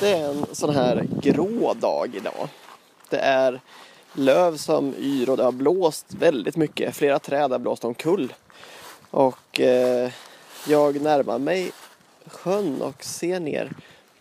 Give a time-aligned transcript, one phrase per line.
[0.00, 2.48] Det är en sån här grå dag idag.
[3.10, 3.60] Det är
[4.12, 6.96] löv som yr och det har blåst väldigt mycket.
[6.96, 8.32] Flera träd har blåst omkull.
[9.10, 10.12] Och eh,
[10.68, 11.70] jag närmar mig
[12.26, 13.72] sjön och ser ner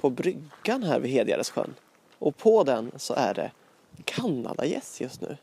[0.02, 1.74] på bryggan här vid Hedgärdessjön.
[2.20, 3.52] Och på den så är det
[4.05, 5.38] kanadagäss just nu.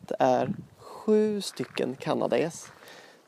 [0.00, 2.66] Det är sju stycken kanadagäss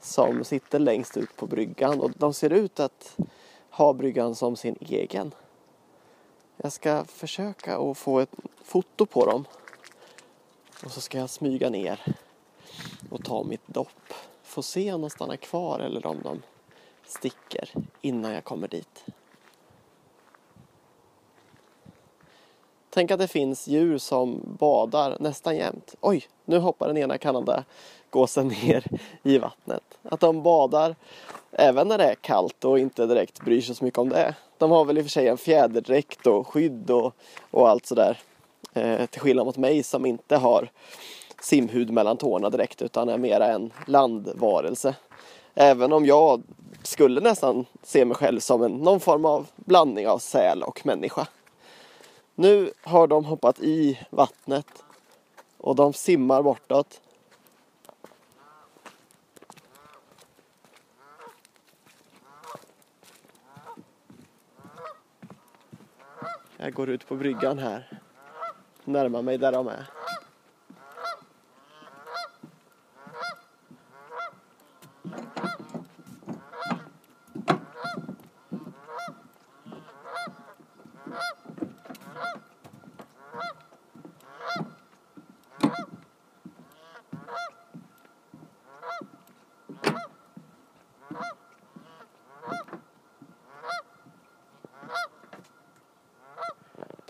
[0.01, 3.17] som sitter längst ut på bryggan och de ser ut att
[3.71, 5.33] ha bryggan som sin egen.
[6.57, 8.35] Jag ska försöka att få ett
[8.65, 9.45] foto på dem.
[10.85, 12.01] Och så ska jag smyga ner
[13.11, 14.13] och ta mitt dopp.
[14.43, 16.43] Få se om de stannar kvar eller om de
[17.07, 17.71] sticker
[18.01, 19.05] innan jag kommer dit.
[22.91, 25.95] Tänk att det finns djur som badar nästan jämt.
[26.01, 28.85] Oj, nu hoppar den ena kanadagåsen ner
[29.23, 29.99] i vattnet.
[30.03, 30.97] Att de badar
[31.53, 34.35] även när det är kallt och inte direkt bryr sig så mycket om det.
[34.59, 37.15] De har väl i och för sig en fjäderdräkt och skydd och,
[37.51, 38.19] och allt sådär.
[38.75, 40.71] Eh, till skillnad mot mig som inte har
[41.41, 44.95] simhud mellan tårna direkt utan är mera en landvarelse.
[45.55, 46.43] Även om jag
[46.83, 51.27] skulle nästan se mig själv som en, någon form av blandning av säl och människa.
[52.35, 54.67] Nu har de hoppat i vattnet
[55.59, 57.01] och de simmar bortåt.
[66.57, 68.01] Jag går ut på bryggan här.
[68.85, 69.96] Närmar mig där de är.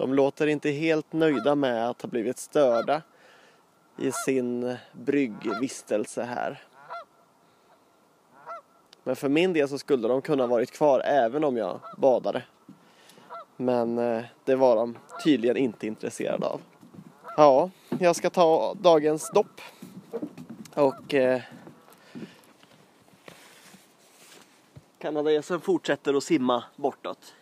[0.06, 3.02] De låter inte helt nöjda med att ha blivit störda
[3.98, 6.62] i sin bryggvistelse här.
[9.04, 12.42] Men för min del så skulle de kunna varit kvar även om jag badade.
[13.56, 16.60] Men eh, det var de tydligen inte intresserade av.
[17.36, 19.60] Ja, jag ska ta dagens dopp.
[20.74, 21.40] Och eh,
[24.98, 27.34] kanadagässen fortsätter att simma bortåt.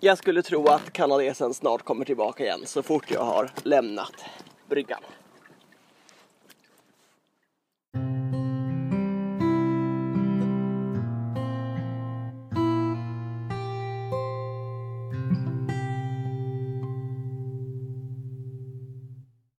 [0.00, 4.24] Jag skulle tro att kanadesen snart kommer tillbaka igen så fort jag har lämnat
[4.68, 5.00] bryggan.